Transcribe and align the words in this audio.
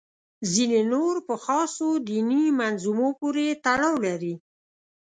ځینې 0.51 0.81
نور 0.93 1.15
په 1.27 1.35
خاصو 1.43 1.87
دیني 2.07 2.43
منظومو 2.59 3.09
پورې 3.19 3.45
تړاو 3.65 3.95
لري. 4.05 4.33